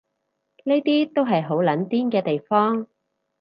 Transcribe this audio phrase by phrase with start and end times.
[0.63, 2.87] 呢啲都係好撚癲嘅地方